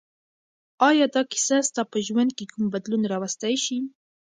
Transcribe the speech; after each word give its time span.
آیا 0.87 1.05
دا 1.15 1.21
کیسه 1.31 1.57
ستا 1.69 1.81
په 1.91 1.97
ژوند 2.07 2.31
کې 2.37 2.45
کوم 2.51 2.65
بدلون 2.73 3.01
راوستی 3.11 3.55
شي؟ 3.63 3.77